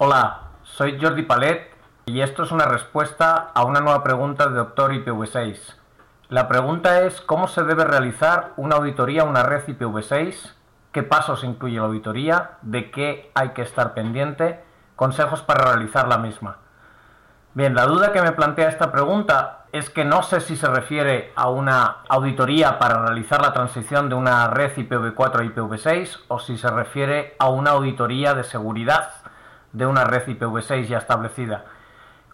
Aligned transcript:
Hola, 0.00 0.42
soy 0.62 0.96
Jordi 1.02 1.22
Palet 1.22 1.74
y 2.06 2.20
esto 2.20 2.44
es 2.44 2.52
una 2.52 2.66
respuesta 2.66 3.50
a 3.52 3.64
una 3.64 3.80
nueva 3.80 4.04
pregunta 4.04 4.46
de 4.46 4.54
Doctor 4.54 4.92
IPv6. 4.92 5.74
La 6.28 6.46
pregunta 6.46 7.00
es 7.00 7.20
cómo 7.20 7.48
se 7.48 7.64
debe 7.64 7.84
realizar 7.84 8.52
una 8.56 8.76
auditoría 8.76 9.22
a 9.22 9.24
una 9.24 9.42
red 9.42 9.66
IPv6, 9.66 10.52
qué 10.92 11.02
pasos 11.02 11.42
incluye 11.42 11.78
la 11.78 11.86
auditoría, 11.86 12.58
de 12.62 12.92
qué 12.92 13.32
hay 13.34 13.48
que 13.48 13.62
estar 13.62 13.94
pendiente, 13.94 14.62
consejos 14.94 15.42
para 15.42 15.64
realizar 15.64 16.06
la 16.06 16.18
misma. 16.18 16.58
Bien, 17.54 17.74
la 17.74 17.86
duda 17.86 18.12
que 18.12 18.22
me 18.22 18.30
plantea 18.30 18.68
esta 18.68 18.92
pregunta 18.92 19.64
es 19.72 19.90
que 19.90 20.04
no 20.04 20.22
sé 20.22 20.40
si 20.40 20.54
se 20.54 20.68
refiere 20.68 21.32
a 21.34 21.50
una 21.50 22.04
auditoría 22.08 22.78
para 22.78 23.04
realizar 23.04 23.42
la 23.42 23.52
transición 23.52 24.08
de 24.08 24.14
una 24.14 24.46
red 24.46 24.76
IPv4 24.76 25.40
a 25.40 25.42
IPv6 25.42 26.20
o 26.28 26.38
si 26.38 26.56
se 26.56 26.70
refiere 26.70 27.34
a 27.40 27.48
una 27.48 27.72
auditoría 27.72 28.34
de 28.34 28.44
seguridad 28.44 29.10
de 29.72 29.86
una 29.86 30.04
red 30.04 30.26
IPv6 30.26 30.86
ya 30.86 30.98
establecida. 30.98 31.64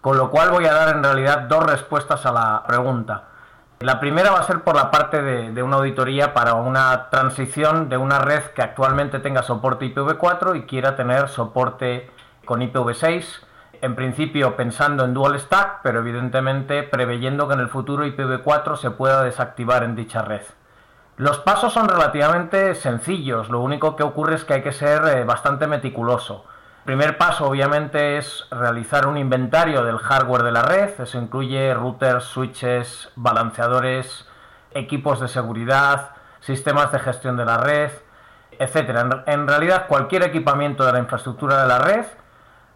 Con 0.01 0.17
lo 0.17 0.29
cual 0.29 0.51
voy 0.51 0.65
a 0.65 0.73
dar 0.73 0.95
en 0.95 1.03
realidad 1.03 1.41
dos 1.41 1.65
respuestas 1.65 2.25
a 2.25 2.31
la 2.31 2.63
pregunta. 2.67 3.23
La 3.79 3.99
primera 3.99 4.31
va 4.31 4.39
a 4.39 4.43
ser 4.43 4.61
por 4.61 4.75
la 4.75 4.89
parte 4.89 5.21
de, 5.21 5.63
una 5.63 5.77
auditoría 5.77 6.33
para 6.33 6.53
una 6.53 7.09
transición 7.09 7.89
de 7.89 7.97
una 7.97 8.19
red 8.19 8.41
que 8.55 8.61
actualmente 8.61 9.19
tenga 9.19 9.43
soporte 9.43 9.85
IPv4 9.93 10.57
y 10.57 10.61
quiera 10.63 10.95
tener 10.95 11.27
soporte 11.27 12.09
con 12.45 12.61
IPv6. 12.61 13.41
En 13.81 13.95
principio 13.95 14.55
pensando 14.55 15.03
en 15.03 15.13
dual 15.13 15.37
stack, 15.37 15.81
pero 15.83 15.99
evidentemente 15.99 16.83
preveyendo 16.83 17.47
que 17.47 17.55
en 17.55 17.59
el 17.59 17.67
futuro 17.67 18.05
IPv4 18.05 18.77
se 18.77 18.91
pueda 18.91 19.23
desactivar 19.23 19.83
en 19.83 19.95
dicha 19.95 20.21
red. 20.21 20.43
Los 21.17 21.39
pasos 21.39 21.73
son 21.73 21.89
relativamente 21.89 22.75
sencillos, 22.75 23.49
lo 23.49 23.59
único 23.59 23.95
que 23.95 24.03
ocurre 24.03 24.35
es 24.35 24.45
que 24.45 24.53
hay 24.53 24.61
que 24.61 24.71
ser 24.71 25.05
eh, 25.07 25.23
bastante 25.25 25.67
meticuloso 25.67 26.45
primer 26.85 27.17
paso 27.17 27.47
obviamente 27.47 28.17
es 28.17 28.45
realizar 28.51 29.07
un 29.07 29.17
inventario 29.17 29.83
del 29.83 29.97
hardware 29.97 30.43
de 30.43 30.51
la 30.51 30.61
red, 30.61 30.91
eso 30.99 31.17
incluye 31.17 31.73
routers, 31.73 32.25
switches, 32.25 33.09
balanceadores, 33.15 34.27
equipos 34.71 35.19
de 35.19 35.27
seguridad, 35.27 36.11
sistemas 36.41 36.91
de 36.91 36.99
gestión 36.99 37.37
de 37.37 37.45
la 37.45 37.57
red, 37.57 37.91
etc. 38.59 39.23
En, 39.25 39.47
realidad 39.47 39.87
cualquier 39.87 40.23
equipamiento 40.23 40.85
de 40.85 40.93
la 40.93 40.99
infraestructura 40.99 41.63
de 41.63 41.67
la 41.67 41.79
red, 41.79 42.05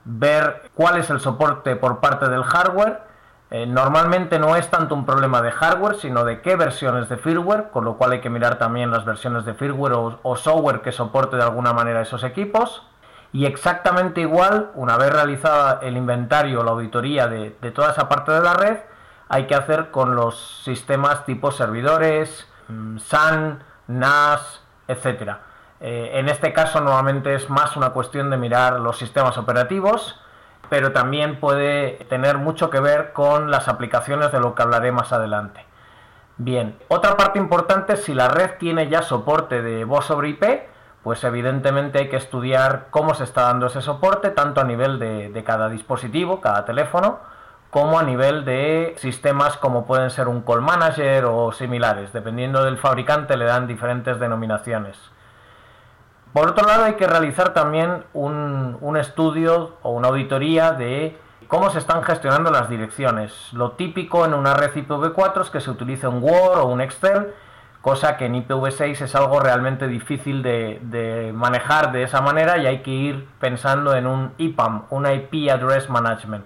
ver 0.05 0.71
cuál 0.73 0.97
es 0.97 1.11
el 1.11 1.19
soporte 1.19 1.75
por 1.75 1.99
parte 1.99 2.29
del 2.29 2.43
hardware, 2.43 3.03
eh, 3.51 3.67
normalmente 3.67 4.39
no 4.39 4.55
es 4.55 4.69
tanto 4.69 4.95
un 4.95 5.05
problema 5.05 5.41
de 5.41 5.51
hardware, 5.51 5.95
sino 5.95 6.23
de 6.23 6.41
qué 6.41 6.55
versiones 6.55 7.09
de 7.09 7.17
firmware, 7.17 7.69
con 7.69 7.85
lo 7.85 7.97
cual 7.97 8.13
hay 8.13 8.21
que 8.21 8.29
mirar 8.29 8.57
también 8.57 8.91
las 8.91 9.05
versiones 9.05 9.45
de 9.45 9.53
firmware 9.53 9.93
o 9.93 10.35
software 10.35 10.81
que 10.81 10.91
soporte 10.91 11.35
de 11.35 11.43
alguna 11.43 11.73
manera 11.73 12.01
esos 12.01 12.23
equipos 12.23 12.83
y 13.31 13.45
exactamente 13.45 14.21
igual, 14.21 14.71
una 14.73 14.97
vez 14.97 15.11
realizada 15.11 15.79
el 15.83 15.97
inventario 15.97 16.61
o 16.61 16.63
la 16.63 16.71
auditoría 16.71 17.27
de, 17.27 17.51
toda 17.71 17.91
esa 17.91 18.09
parte 18.09 18.31
de 18.31 18.41
la 18.41 18.55
red, 18.55 18.77
hay 19.27 19.45
que 19.45 19.53
hacer 19.53 19.91
con 19.91 20.15
los 20.15 20.63
sistemas 20.63 21.25
tipo 21.25 21.51
servidores, 21.51 22.47
mm, 22.67 22.97
SAN, 22.97 23.63
NAS, 23.87 24.63
etc. 24.87 25.37
Eh, 25.79 26.11
en 26.15 26.27
este 26.27 26.53
caso 26.53 26.81
normalmente 26.81 27.35
es 27.35 27.49
más 27.49 27.77
una 27.77 27.91
cuestión 27.91 28.31
de 28.31 28.37
mirar 28.37 28.79
los 28.79 28.97
sistemas 28.97 29.37
operativos, 29.37 30.19
pero 30.69 30.91
también 30.91 31.39
puede 31.39 32.05
tener 32.09 32.37
mucho 32.37 32.69
que 32.69 32.79
ver 32.79 33.13
con 33.13 33.51
las 33.51 33.67
aplicaciones 33.67 34.31
de 34.31 34.39
lo 34.39 34.55
que 34.55 34.63
hablaré 34.63 34.91
más 34.91 35.13
adelante. 35.13 35.65
Bien, 36.37 36.77
otra 36.87 37.17
parte 37.17 37.37
importante 37.37 37.93
es 37.93 38.03
si 38.03 38.13
la 38.13 38.29
red 38.29 38.51
tiene 38.57 38.87
ya 38.87 39.01
soporte 39.01 39.61
de 39.61 39.83
voz 39.83 40.05
sobre 40.05 40.29
IP, 40.29 40.43
pues 41.03 41.23
evidentemente 41.23 41.99
hay 41.99 42.09
que 42.09 42.17
estudiar 42.17 42.87
cómo 42.89 43.13
se 43.13 43.23
está 43.23 43.43
dando 43.43 43.67
ese 43.67 43.81
soporte, 43.81 44.31
tanto 44.31 44.61
a 44.61 44.65
nivel 44.65 44.99
de, 44.99 45.43
cada 45.45 45.69
dispositivo, 45.69 46.41
cada 46.41 46.65
teléfono, 46.65 47.19
como 47.69 47.99
a 47.99 48.03
nivel 48.03 48.45
de 48.45 48.95
sistemas 48.97 49.55
como 49.57 49.85
pueden 49.85 50.09
ser 50.09 50.27
un 50.27 50.41
call 50.41 50.61
manager 50.61 51.25
o 51.25 51.51
similares. 51.51 52.11
Dependiendo 52.11 52.63
del 52.63 52.77
fabricante 52.77 53.37
le 53.37 53.45
dan 53.45 53.67
diferentes 53.67 54.19
denominaciones. 54.19 54.97
Por 56.33 56.49
otro 56.49 56.67
lado 56.67 56.83
hay 56.83 56.93
que 56.93 57.07
realizar 57.07 57.53
también 57.53 58.03
un, 58.13 58.77
un 58.81 58.97
estudio 58.97 59.77
o 59.81 59.91
una 59.91 60.09
auditoría 60.09 60.73
de 60.73 61.17
cómo 61.47 61.69
se 61.71 61.79
están 61.79 62.03
gestionando 62.03 62.51
las 62.51 62.69
direcciones. 62.69 63.53
Lo 63.53 63.71
típico 63.71 64.25
en 64.25 64.33
una 64.33 64.53
red 64.53 64.73
IPv4 64.73 65.41
es 65.41 65.49
que 65.49 65.61
se 65.61 65.71
utilice 65.71 66.07
un 66.07 66.21
Word 66.21 66.59
o 66.59 66.65
un 66.65 66.81
Excel 66.81 67.33
cosa 67.81 68.17
que 68.17 68.25
en 68.25 68.35
IPv6 68.35 69.01
es 69.01 69.15
algo 69.15 69.39
realmente 69.39 69.87
difícil 69.87 70.43
de, 70.43 71.31
manejar 71.33 71.91
de 71.91 72.03
esa 72.03 72.21
manera 72.21 72.57
y 72.57 72.67
hay 72.67 72.81
que 72.81 72.91
ir 72.91 73.27
pensando 73.39 73.95
en 73.95 74.05
un 74.05 74.33
IPAM, 74.37 74.83
un 74.89 75.05
IP 75.09 75.49
Address 75.49 75.89
Management. 75.89 76.45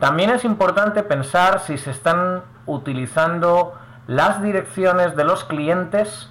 También 0.00 0.30
es 0.30 0.44
importante 0.44 1.02
pensar 1.02 1.60
si 1.60 1.78
se 1.78 1.90
están 1.90 2.42
utilizando 2.66 3.74
las 4.06 4.42
direcciones 4.42 5.16
de 5.16 5.24
los 5.24 5.44
clientes 5.44 6.30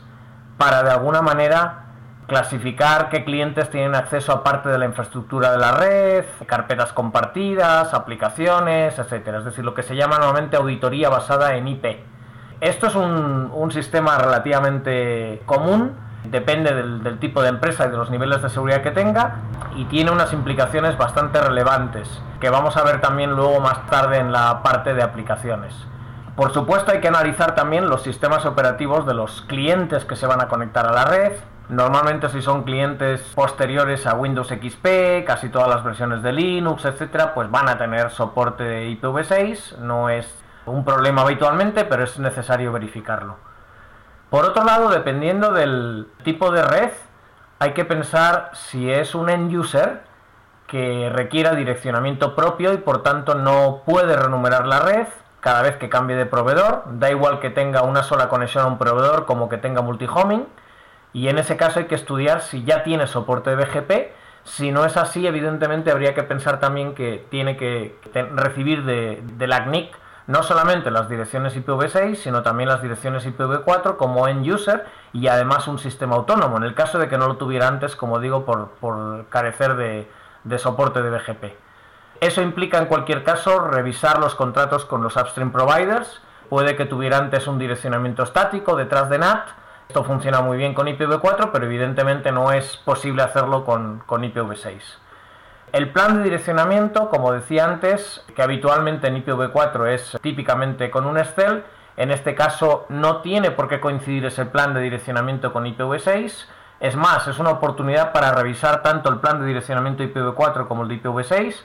para 0.57 0.83
de 0.83 0.91
alguna 0.91 1.21
manera 1.21 1.81
clasificar 2.27 3.09
qué 3.09 3.23
clientes 3.23 3.69
tienen 3.69 3.95
acceso 3.95 4.31
a 4.31 4.43
parte 4.43 4.69
de 4.69 4.77
la 4.77 4.85
infraestructura 4.85 5.51
de 5.51 5.57
la 5.57 5.71
red, 5.73 6.25
carpetas 6.45 6.91
compartidas, 6.91 7.93
aplicaciones, 7.93 8.97
etcétera. 8.97 9.39
Es 9.39 9.45
decir, 9.45 9.63
lo 9.63 9.73
que 9.73 9.83
se 9.83 9.95
llama 9.95 10.17
normalmente 10.17 10.57
auditoría 10.57 11.09
basada 11.09 11.55
en 11.55 11.67
IP. 11.67 11.85
Esto 12.61 12.87
es 12.87 12.95
un, 12.95 13.71
sistema 13.71 14.17
relativamente 14.17 15.41
común, 15.45 15.91
depende 16.23 16.73
del, 16.73 17.19
tipo 17.19 17.41
de 17.41 17.49
empresa 17.49 17.87
y 17.87 17.89
de 17.89 17.97
los 17.97 18.09
niveles 18.09 18.41
de 18.41 18.49
seguridad 18.49 18.81
que 18.81 18.91
tenga 18.91 19.37
y 19.75 19.85
tiene 19.85 20.11
unas 20.11 20.31
implicaciones 20.33 20.97
bastante 20.97 21.41
relevantes 21.41 22.21
que 22.39 22.49
vamos 22.49 22.77
a 22.77 22.83
ver 22.83 23.01
también 23.01 23.31
luego 23.31 23.59
más 23.59 23.85
tarde 23.87 24.19
en 24.19 24.31
la 24.31 24.63
parte 24.63 24.93
de 24.93 25.03
aplicaciones. 25.03 25.75
Por 26.35 26.53
supuesto 26.53 26.91
hay 26.91 26.99
que 26.99 27.07
analizar 27.07 27.55
también 27.55 27.89
los 27.89 28.03
sistemas 28.03 28.45
operativos 28.45 29.05
de 29.05 29.13
los 29.13 29.41
clientes 29.41 30.05
que 30.05 30.15
se 30.15 30.27
van 30.27 30.41
a 30.41 30.47
conectar 30.47 30.85
a 30.85 30.91
la 30.91 31.05
red. 31.05 31.33
Normalmente 31.69 32.29
si 32.29 32.41
son 32.41 32.63
clientes 32.63 33.21
posteriores 33.35 34.05
a 34.05 34.13
Windows 34.15 34.49
XP, 34.49 35.25
casi 35.25 35.49
todas 35.49 35.67
las 35.67 35.83
versiones 35.83 36.21
de 36.21 36.31
Linux, 36.31 36.85
etcétera, 36.85 37.33
pues 37.33 37.49
van 37.49 37.67
a 37.69 37.77
tener 37.77 38.11
soporte 38.11 38.63
de 38.63 38.89
IPv6, 38.89 39.77
no 39.77 40.09
es 40.09 40.44
un 40.65 40.83
problema 40.83 41.21
habitualmente, 41.21 41.85
pero 41.85 42.03
es 42.03 42.19
necesario 42.19 42.71
verificarlo. 42.71 43.37
Por 44.29 44.45
otro 44.45 44.63
lado, 44.63 44.89
dependiendo 44.89 45.53
del 45.53 46.07
tipo 46.23 46.51
de 46.51 46.63
red, 46.63 46.91
hay 47.59 47.73
que 47.73 47.85
pensar 47.85 48.51
si 48.53 48.91
es 48.91 49.15
un 49.15 49.29
end 49.29 49.55
user 49.55 50.01
que 50.67 51.09
requiera 51.13 51.55
direccionamiento 51.55 52.35
propio 52.35 52.73
y 52.73 52.77
por 52.77 53.03
tanto 53.03 53.35
no 53.35 53.83
puede 53.85 54.15
renumerar 54.15 54.65
la 54.65 54.79
red 54.79 55.07
cada 55.39 55.61
vez 55.61 55.77
que 55.77 55.89
cambie 55.89 56.15
de 56.15 56.25
proveedor, 56.25 56.83
da 56.87 57.11
igual 57.11 57.39
que 57.39 57.51
tenga 57.51 57.83
una 57.83 58.01
sola 58.01 58.29
conexión 58.29 58.63
a 58.63 58.67
un 58.67 58.79
proveedor 58.79 59.25
como 59.25 59.47
que 59.47 59.57
tenga 59.57 59.83
multihoming, 59.83 60.47
y 61.13 61.27
en 61.27 61.37
ese 61.37 61.55
caso 61.55 61.79
hay 61.79 61.85
que 61.85 61.93
estudiar 61.93 62.41
si 62.41 62.63
ya 62.63 62.83
tiene 62.83 63.05
soporte 63.05 63.55
de 63.55 63.63
BGP, 63.63 63.91
si 64.43 64.71
no 64.71 64.85
es 64.85 64.97
así, 64.97 65.25
evidentemente 65.27 65.91
habría 65.91 66.15
que 66.15 66.23
pensar 66.23 66.59
también 66.59 66.95
que 66.95 67.23
tiene 67.29 67.57
que 67.57 67.95
recibir 68.33 68.85
de, 68.85 69.21
de 69.23 69.47
la 69.47 69.65
CNIC 69.65 69.95
no 70.27 70.41
solamente 70.41 70.89
las 70.89 71.07
direcciones 71.07 71.55
IPv6, 71.55 72.15
sino 72.15 72.41
también 72.41 72.69
las 72.69 72.81
direcciones 72.81 73.25
IPv4 73.27 73.95
como 73.97 74.27
end 74.27 74.47
user 74.47 74.85
y 75.13 75.27
además 75.27 75.67
un 75.67 75.77
sistema 75.77 76.15
autónomo, 76.15 76.57
en 76.57 76.63
el 76.63 76.73
caso 76.73 76.97
de 76.97 77.07
que 77.07 77.17
no 77.17 77.27
lo 77.27 77.37
tuviera 77.37 77.67
antes, 77.67 77.95
como 77.95 78.19
digo, 78.19 78.45
por, 78.45 79.25
carecer 79.29 79.75
de, 79.75 80.57
soporte 80.57 81.01
de 81.01 81.09
BGP. 81.11 81.43
Eso 82.21 82.41
implica 82.41 82.79
en 82.79 82.85
cualquier 82.85 83.23
caso 83.23 83.59
revisar 83.59 84.19
los 84.19 84.35
contratos 84.35 84.85
con 84.85 85.03
los 85.03 85.15
upstream 85.15 85.51
providers, 85.51 86.21
puede 86.49 86.75
que 86.75 86.85
tuviera 86.85 87.17
antes 87.17 87.47
un 87.47 87.59
direccionamiento 87.59 88.23
estático 88.23 88.75
detrás 88.75 89.09
de 89.09 89.19
NAT, 89.19 89.49
esto 89.87 90.03
funciona 90.03 90.41
muy 90.41 90.57
bien 90.57 90.73
con 90.73 90.87
IPv4, 90.87 91.51
pero 91.51 91.65
evidentemente 91.65 92.31
no 92.31 92.51
es 92.51 92.77
posible 92.77 93.21
hacerlo 93.21 93.63
con 93.63 94.01
IPv6. 94.07 95.04
El 95.71 95.89
plan 95.89 96.17
de 96.17 96.23
direccionamiento, 96.23 97.09
como 97.09 97.33
decía 97.33 97.65
antes, 97.65 98.23
que 98.35 98.41
habitualmente 98.41 99.07
en 99.07 99.23
IPv4 99.23 99.87
es 99.87 100.17
típicamente 100.21 100.89
con 100.89 101.05
un 101.05 101.17
Excel, 101.17 101.63
en 101.97 102.11
este 102.11 102.35
caso 102.35 102.85
no 102.89 103.21
tiene 103.21 103.51
por 103.51 103.67
qué 103.67 103.79
coincidir 103.79 104.25
ese 104.25 104.45
plan 104.45 104.73
de 104.73 104.81
direccionamiento 104.81 105.53
con 105.53 105.65
IPv6. 105.65 106.45
Es 106.79 106.95
más, 106.95 107.27
es 107.27 107.39
una 107.39 107.51
oportunidad 107.51 108.11
para 108.11 108.31
revisar 108.33 108.83
tanto 108.83 109.09
el 109.09 109.19
plan 109.19 109.39
de 109.39 109.47
direccionamiento 109.47 110.03
IPv4 110.03 110.67
como 110.67 110.83
el 110.83 110.89
de 110.89 111.01
IPv6 111.01 111.55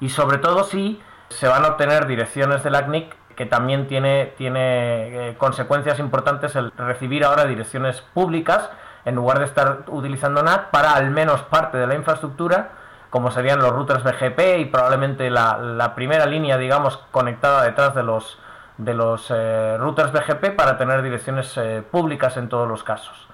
y 0.00 0.08
sobre 0.08 0.38
todo 0.38 0.64
si 0.64 1.00
se 1.28 1.48
van 1.48 1.64
a 1.64 1.68
obtener 1.68 2.06
direcciones 2.06 2.62
de 2.62 2.70
la 2.70 2.84
CNIC 2.86 3.14
que 3.36 3.46
también 3.46 3.86
tiene, 3.86 4.32
tiene 4.36 5.30
eh, 5.30 5.36
consecuencias 5.36 5.98
importantes 5.98 6.56
el 6.56 6.72
recibir 6.72 7.24
ahora 7.24 7.44
direcciones 7.44 8.00
públicas 8.00 8.70
en 9.04 9.14
lugar 9.14 9.38
de 9.38 9.44
estar 9.44 9.84
utilizando 9.88 10.42
NAT 10.42 10.70
para 10.70 10.94
al 10.94 11.10
menos 11.10 11.42
parte 11.42 11.78
de 11.78 11.86
la 11.86 11.94
infraestructura 11.94 12.70
como 13.10 13.30
serían 13.30 13.60
los 13.60 13.70
routers 13.70 14.02
BGP 14.02 14.58
y 14.58 14.64
probablemente 14.66 15.30
la, 15.30 15.92
primera 15.94 16.26
línea, 16.26 16.58
digamos, 16.58 16.98
conectada 17.10 17.62
detrás 17.62 17.94
de 17.94 18.02
los, 18.02 18.38
de 18.78 18.94
los 18.94 19.30
eh, 19.30 19.76
routers 19.78 20.12
BGP 20.12 20.56
para 20.56 20.76
tener 20.76 21.02
direcciones 21.02 21.56
eh, 21.56 21.82
públicas 21.88 22.36
en 22.36 22.48
todos 22.48 22.68
los 22.68 22.82
casos. 22.82 23.26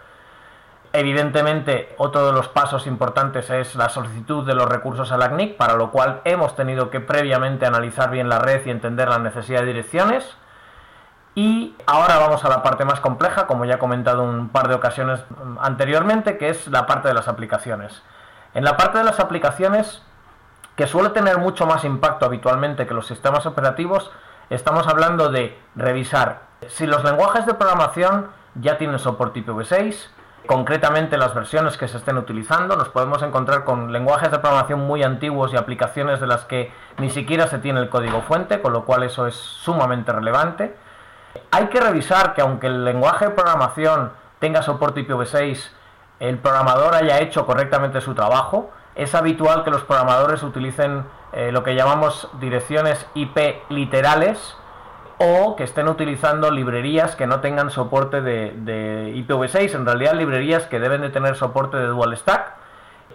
Evidentemente, 0.94 1.94
otro 1.96 2.26
de 2.26 2.32
los 2.32 2.48
pasos 2.48 2.86
importantes 2.86 3.48
es 3.48 3.74
la 3.76 3.88
solicitud 3.88 4.46
de 4.46 4.54
los 4.54 4.68
recursos 4.68 5.10
a 5.10 5.16
la 5.16 5.30
CNIC, 5.30 5.56
para 5.56 5.74
lo 5.74 5.90
cual 5.90 6.20
hemos 6.24 6.54
tenido 6.54 6.90
que 6.90 7.00
previamente 7.00 7.64
analizar 7.64 8.10
bien 8.10 8.28
la 8.28 8.38
red 8.38 8.66
y 8.66 8.70
entender 8.70 9.08
la 9.08 9.18
necesidad 9.18 9.60
de 9.60 9.68
direcciones. 9.68 10.36
Y 11.34 11.74
ahora 11.86 12.18
vamos 12.18 12.44
a 12.44 12.50
la 12.50 12.62
parte 12.62 12.84
más 12.84 13.00
compleja, 13.00 13.46
como 13.46 13.64
ya 13.64 13.76
he 13.76 13.78
comentado 13.78 14.22
un 14.22 14.50
par 14.50 14.68
de 14.68 14.74
ocasiones 14.74 15.24
anteriormente, 15.60 16.36
que 16.36 16.50
es 16.50 16.68
la 16.68 16.86
parte 16.86 17.08
de 17.08 17.14
las 17.14 17.26
aplicaciones. 17.26 18.02
En 18.54 18.64
la 18.64 18.76
parte 18.76 18.98
de 18.98 19.04
las 19.04 19.20
aplicaciones, 19.20 20.02
que 20.76 20.86
suele 20.86 21.10
tener 21.10 21.38
mucho 21.38 21.66
más 21.66 21.84
impacto 21.84 22.26
habitualmente 22.26 22.86
que 22.86 22.94
los 22.94 23.06
sistemas 23.06 23.46
operativos, 23.46 24.10
estamos 24.50 24.86
hablando 24.86 25.30
de 25.30 25.58
revisar 25.74 26.52
si 26.68 26.86
los 26.86 27.04
lenguajes 27.04 27.46
de 27.46 27.54
programación 27.54 28.28
ya 28.54 28.78
tienen 28.78 28.98
soporte 28.98 29.44
IPv6, 29.44 30.08
concretamente 30.46 31.16
las 31.16 31.34
versiones 31.34 31.76
que 31.76 31.88
se 31.88 31.96
estén 31.96 32.18
utilizando. 32.18 32.76
Nos 32.76 32.88
podemos 32.88 33.22
encontrar 33.22 33.64
con 33.64 33.92
lenguajes 33.92 34.30
de 34.30 34.38
programación 34.38 34.80
muy 34.80 35.02
antiguos 35.02 35.52
y 35.52 35.56
aplicaciones 35.56 36.20
de 36.20 36.26
las 36.26 36.44
que 36.44 36.72
ni 36.98 37.10
siquiera 37.10 37.46
se 37.48 37.58
tiene 37.58 37.80
el 37.80 37.88
código 37.88 38.22
fuente, 38.22 38.60
con 38.60 38.72
lo 38.72 38.84
cual 38.84 39.02
eso 39.02 39.26
es 39.26 39.34
sumamente 39.34 40.12
relevante. 40.12 40.76
Hay 41.50 41.66
que 41.66 41.80
revisar 41.80 42.34
que 42.34 42.42
aunque 42.42 42.66
el 42.66 42.84
lenguaje 42.84 43.26
de 43.26 43.30
programación 43.32 44.12
tenga 44.38 44.62
soporte 44.62 45.06
IPv6, 45.06 45.70
el 46.22 46.38
programador 46.38 46.94
haya 46.94 47.18
hecho 47.18 47.46
correctamente 47.46 48.00
su 48.00 48.14
trabajo. 48.14 48.70
Es 48.94 49.14
habitual 49.14 49.64
que 49.64 49.70
los 49.70 49.82
programadores 49.82 50.42
utilicen 50.44 51.04
eh, 51.32 51.50
lo 51.50 51.64
que 51.64 51.74
llamamos 51.74 52.28
direcciones 52.38 53.06
IP 53.14 53.38
literales, 53.70 54.56
o 55.18 55.56
que 55.56 55.64
estén 55.64 55.88
utilizando 55.88 56.50
librerías 56.50 57.16
que 57.16 57.26
no 57.26 57.40
tengan 57.40 57.70
soporte 57.70 58.20
de, 58.20 59.12
IPv6, 59.14 59.74
en 59.74 59.86
realidad 59.86 60.14
librerías 60.14 60.66
que 60.66 60.80
deben 60.80 61.00
de 61.00 61.10
tener 61.10 61.36
soporte 61.36 61.76
de 61.76 61.86
dual 61.86 62.16
stack 62.16 62.54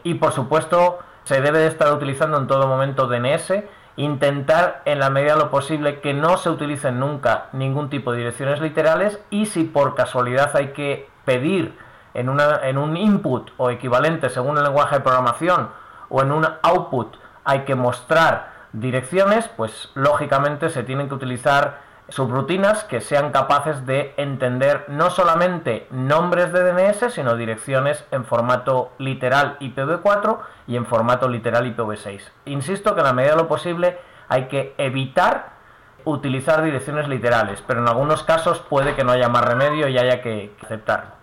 y 0.04 0.16
por 0.16 0.32
supuesto 0.32 1.00
se 1.24 1.42
debe 1.42 1.60
de 1.60 1.68
estar 1.68 1.92
utilizando 1.94 2.38
en 2.38 2.48
todo 2.48 2.68
momento 2.68 3.08
DNS, 3.08 3.64
intentar 3.98 4.82
en 4.86 5.00
la 5.00 5.10
medida 5.10 5.34
de 5.34 5.40
lo 5.40 5.50
posible 5.50 6.00
que 6.00 6.14
no 6.14 6.38
se 6.38 6.50
utilicen 6.50 7.00
nunca 7.00 7.48
ningún 7.52 7.90
tipo 7.90 8.12
de 8.12 8.20
direcciones 8.20 8.62
literales 8.62 9.20
y 9.30 9.48
si 9.48 9.66
por 9.66 9.96
casualidad 9.96 10.56
hay 10.56 10.70
que 10.70 11.10
pedir 11.26 11.74
en, 12.14 12.30
una, 12.30 12.68
en 12.68 12.78
un 12.78 12.98
input 12.98 13.52
o 13.58 13.70
equivalente 13.70 14.30
según 14.30 14.58
el 14.58 14.64
lenguaje 14.64 14.96
de 14.96 15.02
programación 15.02 15.70
o 16.10 16.22
en 16.22 16.32
un 16.32 16.48
output 16.62 17.16
hay 17.44 17.62
que 17.62 17.76
mostrar 17.76 18.52
direcciones, 18.74 19.48
pues 19.48 19.90
lógicamente 19.96 20.70
se 20.70 20.84
tienen 20.84 21.08
que 21.08 21.16
utilizar 21.16 21.88
subrutinas 22.10 22.84
que 22.86 23.02
sean 23.02 23.32
capaces 23.32 23.86
de 23.86 24.14
entender 24.18 24.86
no 24.88 25.10
solamente 25.10 25.88
nombres 25.92 26.54
de 26.54 26.64
DNS, 26.64 27.14
sino 27.14 27.36
direcciones 27.36 28.06
en 28.12 28.26
formato 28.26 28.92
literal 28.98 29.58
IPv4 29.60 30.40
y 30.68 30.78
en 30.78 30.86
formato 30.86 31.28
literal 31.28 31.66
IPv6. 31.76 32.22
Insisto 32.46 32.94
que 32.94 33.02
en 33.02 33.08
la 33.08 33.14
medida 33.14 33.32
de 33.32 33.42
lo 33.42 33.48
posible 33.48 33.98
hay 34.30 34.46
que 34.46 34.74
evitar 34.78 35.58
utilizar 36.06 36.64
direcciones 36.64 37.10
literales, 37.10 37.62
pero 37.68 37.82
en 37.82 37.88
algunos 37.88 38.24
casos 38.24 38.60
puede 38.60 38.96
que 38.96 39.04
no 39.04 39.12
haya 39.12 39.28
más 39.28 39.44
remedio 39.44 39.90
y 39.90 39.98
haya 39.98 40.22
que 40.22 40.56
aceptarlo. 40.64 41.17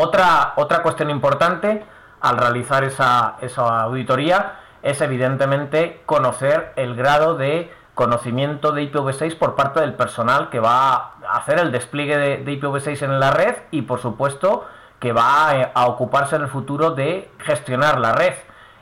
Otra, 0.00 0.52
otra 0.54 0.80
cuestión 0.82 1.10
importante 1.10 1.84
al 2.20 2.36
realizar 2.36 2.84
esa, 2.84 3.34
esa 3.40 3.82
auditoría 3.82 4.60
es 4.80 5.00
evidentemente 5.00 6.02
conocer 6.06 6.72
el 6.76 6.94
grado 6.94 7.34
de 7.34 7.72
conocimiento 7.94 8.70
de 8.70 8.92
IPv6 8.92 9.36
por 9.36 9.56
parte 9.56 9.80
del 9.80 9.94
personal 9.94 10.50
que 10.50 10.60
va 10.60 10.94
a 10.94 11.38
hacer 11.38 11.58
el 11.58 11.72
despliegue 11.72 12.16
de, 12.16 12.60
IPv6 12.60 13.02
en 13.02 13.18
la 13.18 13.32
red 13.32 13.56
y 13.72 13.82
por 13.82 13.98
supuesto 13.98 14.66
que 15.00 15.12
va 15.12 15.50
a, 15.74 15.86
ocuparse 15.88 16.36
en 16.36 16.42
el 16.42 16.48
futuro 16.48 16.92
de 16.92 17.28
gestionar 17.40 17.98
la 17.98 18.12
red. 18.12 18.34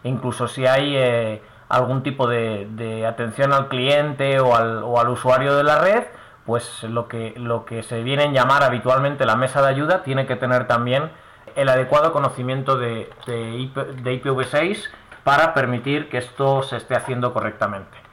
Incluso 0.02 0.48
si 0.48 0.66
hay 0.66 0.96
eh, 0.98 1.42
algún 1.70 2.02
tipo 2.02 2.28
de, 2.28 3.06
atención 3.08 3.54
al 3.54 3.68
cliente 3.68 4.38
o 4.38 4.54
al, 4.54 5.08
usuario 5.08 5.56
de 5.56 5.64
la 5.64 5.78
red, 5.78 6.04
pues 6.46 6.84
lo 6.84 7.08
que, 7.08 7.34
lo 7.36 7.64
que 7.64 7.82
se 7.82 8.02
viene 8.02 8.24
a 8.24 8.30
llamar 8.30 8.62
habitualmente 8.62 9.26
la 9.26 9.36
mesa 9.36 9.60
de 9.60 9.68
ayuda 9.68 10.02
tiene 10.02 10.26
que 10.26 10.36
tener 10.36 10.66
también 10.66 11.10
el 11.56 11.68
adecuado 11.68 12.12
conocimiento 12.12 12.78
de, 12.78 13.10
de 13.26 14.22
IPv6 14.22 14.88
para 15.24 15.54
permitir 15.54 16.08
que 16.08 16.18
esto 16.18 16.62
se 16.62 16.76
esté 16.76 16.94
haciendo 16.94 17.32
correctamente. 17.32 18.06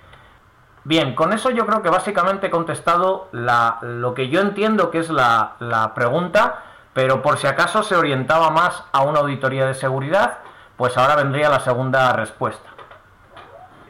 Bien, 0.85 1.15
con 1.15 1.31
eso 1.31 1.50
yo 1.50 1.65
creo 1.65 1.81
que 1.81 1.89
básicamente 1.89 2.47
he 2.47 2.50
contestado 2.50 3.30
lo 3.31 4.13
que 4.13 4.27
yo 4.27 4.41
entiendo 4.41 4.91
que 4.91 5.00
es 5.00 5.09
la, 5.09 5.91
pregunta, 5.95 6.63
pero 6.94 7.21
por 7.21 7.38
si 7.38 7.47
acaso 7.47 7.83
se 7.83 7.95
orientaba 7.95 8.50
más 8.50 8.83
a 8.91 9.03
una 9.03 9.19
auditoría 9.19 9.65
de 9.65 9.75
seguridad, 9.75 10.39
pues 10.75 10.97
ahora 10.97 11.15
vendría 11.15 11.50
la 11.50 11.62
segunda 11.62 12.12
respuesta. 12.13 12.69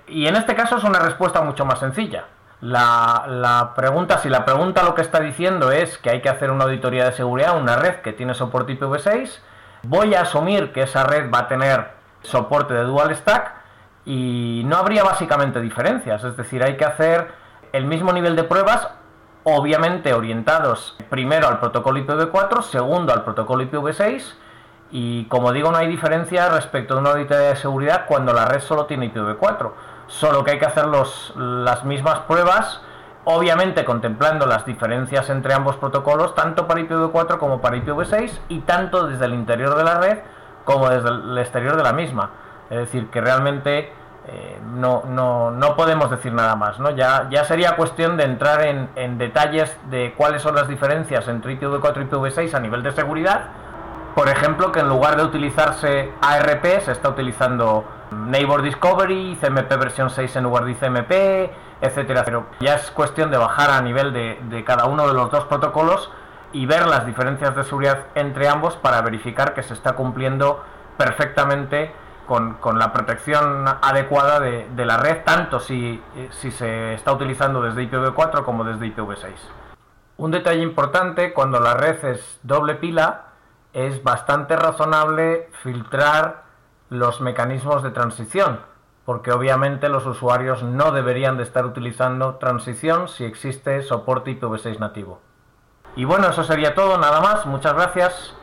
Y 0.05 0.27
en 0.27 0.35
este 0.35 0.53
caso 0.53 0.77
es 0.77 0.83
una 0.83 0.99
respuesta 0.99 1.41
mucho 1.41 1.65
más 1.65 1.79
sencilla. 1.79 2.25
La, 2.63 3.73
pregunta, 3.75 4.19
si 4.19 4.29
la 4.29 4.45
pregunta 4.45 4.83
lo 4.83 4.95
que 4.95 5.01
está 5.01 5.19
diciendo 5.19 5.71
es 5.71 5.97
que 5.97 6.09
hay 6.09 6.21
que 6.21 6.29
hacer 6.29 6.49
una 6.49 6.63
auditoría 6.63 7.03
de 7.03 7.11
seguridad, 7.11 7.57
una 7.59 7.75
red 7.75 7.95
que 7.95 8.13
tiene 8.13 8.33
soporte 8.33 8.79
IPv6, 8.79 9.39
voy 9.83 10.15
a 10.15 10.21
asumir 10.21 10.71
que 10.71 10.83
esa 10.83 11.03
red 11.03 11.29
va 11.29 11.39
a 11.39 11.47
tener 11.49 11.89
soporte 12.21 12.73
de 12.73 12.83
dual 12.83 13.13
stack, 13.13 13.51
y 14.05 14.63
no 14.65 14.77
habría 14.77 15.03
básicamente 15.03 15.59
diferencias, 15.59 16.23
es 16.23 16.37
decir, 16.37 16.63
hay 16.63 16.77
que 16.77 16.85
hacer 16.85 17.33
el 17.73 17.85
mismo 17.85 18.13
nivel 18.13 18.37
de 18.37 18.45
pruebas, 18.45 18.87
obviamente 19.43 20.13
orientados 20.13 20.95
primero 21.09 21.49
al 21.49 21.59
protocolo 21.59 21.99
IPv4, 21.99 22.61
segundo 22.61 23.11
al 23.11 23.25
protocolo 23.25 23.61
IPv6 23.63 24.35
y 24.89 25.25
como 25.25 25.51
digo 25.51 25.71
no 25.71 25.77
hay 25.79 25.87
diferencia 25.87 26.47
respecto 26.49 26.93
de 26.93 27.01
una 27.01 27.11
auditoría 27.11 27.49
de 27.49 27.55
seguridad 27.55 28.05
cuando 28.07 28.31
la 28.31 28.45
red 28.45 28.61
solo 28.61 28.85
tiene 28.85 29.11
IPv4, 29.11 29.71
solo 30.07 30.43
que 30.43 30.51
hay 30.51 30.59
que 30.59 30.65
hacer 30.65 30.85
los, 30.85 31.33
las 31.35 31.83
mismas 31.85 32.19
pruebas 32.19 32.81
obviamente 33.25 33.85
contemplando 33.85 34.45
las 34.45 34.65
diferencias 34.65 35.29
entre 35.29 35.53
ambos 35.53 35.77
protocolos, 35.77 36.35
tanto 36.35 36.67
para 36.67 36.81
IPv4 36.81 37.37
como 37.37 37.61
para 37.61 37.77
IPv6, 37.77 38.39
y 38.49 38.59
tanto 38.59 39.07
desde 39.07 39.25
el 39.25 39.33
interior 39.33 39.75
de 39.75 39.83
la 39.83 39.99
red 39.99 40.19
como 40.65 40.89
desde 40.89 41.09
el 41.09 41.37
exterior 41.37 41.75
de 41.77 41.83
la 41.83 41.93
misma. 41.93 42.31
Es 42.69 42.77
decir, 42.79 43.09
que 43.09 43.21
realmente 43.21 43.91
eh, 44.27 44.59
no, 44.75 45.03
no, 45.07 45.51
no, 45.51 45.75
podemos 45.75 46.09
decir 46.09 46.33
nada 46.33 46.55
más. 46.55 46.79
¿no? 46.79 46.91
Ya, 46.91 47.27
ya 47.29 47.43
sería 47.45 47.75
cuestión 47.75 48.17
de 48.17 48.23
entrar 48.23 48.61
en, 48.61 48.89
en 48.95 49.17
detalles 49.17 49.75
de 49.89 50.13
cuáles 50.17 50.41
son 50.41 50.55
las 50.55 50.67
diferencias 50.67 51.27
entre 51.27 51.59
IPv4 51.59 52.01
y 52.01 52.09
IPv6 52.09 52.53
a 52.53 52.59
nivel 52.59 52.83
de 52.83 52.91
seguridad. 52.91 53.41
Por 54.15 54.29
ejemplo, 54.29 54.71
que 54.71 54.79
en 54.79 54.89
lugar 54.89 55.17
de 55.17 55.23
utilizarse 55.23 56.11
ARP 56.21 56.81
se 56.81 56.91
está 56.91 57.09
utilizando 57.09 57.83
Neighbor 58.13 58.61
Discovery, 58.61 59.37
CMP 59.41 59.69
versión 59.77 60.09
6 60.09 60.35
en 60.35 60.43
lugar 60.43 60.65
de 60.65 60.75
CMP, 60.75 61.51
etcétera. 61.81 62.23
Pero 62.25 62.47
ya 62.59 62.75
es 62.75 62.91
cuestión 62.91 63.31
de 63.31 63.37
bajar 63.37 63.71
a 63.71 63.81
nivel 63.81 64.13
de, 64.13 64.63
cada 64.65 64.85
uno 64.85 65.07
de 65.07 65.13
los 65.13 65.31
dos 65.31 65.45
protocolos 65.45 66.11
y 66.51 66.65
ver 66.65 66.87
las 66.87 67.05
diferencias 67.05 67.55
de 67.55 67.63
seguridad 67.63 68.05
entre 68.15 68.47
ambos 68.47 68.75
para 68.75 69.01
verificar 69.01 69.53
que 69.53 69.63
se 69.63 69.73
está 69.73 69.93
cumpliendo 69.93 70.63
perfectamente 70.97 71.91
con, 72.27 72.57
la 72.79 72.93
protección 72.93 73.65
adecuada 73.67 74.39
de, 74.39 74.85
la 74.85 74.97
red, 74.97 75.23
tanto 75.23 75.59
si, 75.59 76.01
si, 76.31 76.51
se 76.51 76.93
está 76.93 77.11
utilizando 77.11 77.61
desde 77.61 77.89
IPv4 77.89 78.43
como 78.43 78.63
desde 78.63 78.95
IPv6. 78.95 79.33
Un 80.17 80.31
detalle 80.31 80.61
importante, 80.61 81.33
cuando 81.33 81.59
la 81.59 81.73
red 81.73 82.03
es 82.05 82.39
doble 82.43 82.75
pila, 82.75 83.33
es 83.73 84.03
bastante 84.03 84.55
razonable 84.55 85.49
filtrar 85.63 86.43
los 86.93 87.21
mecanismos 87.21 87.83
de 87.83 87.91
transición, 87.91 88.59
porque 89.03 89.31
obviamente 89.31 89.89
los 89.89 90.05
usuarios 90.05 90.63
no 90.63 90.91
deberían 90.91 91.37
de 91.37 91.43
estar 91.43 91.65
utilizando 91.65 92.35
transición 92.35 93.09
si 93.09 93.25
existe 93.25 93.81
soporte 93.81 94.39
IPv6 94.39 94.79
nativo. 94.79 95.19
Y 95.95 96.05
bueno, 96.05 96.29
eso 96.29 96.43
sería 96.43 96.75
todo, 96.75 96.97
nada 96.97 97.19
más, 97.19 97.45
muchas 97.45 97.73
gracias. 97.73 98.35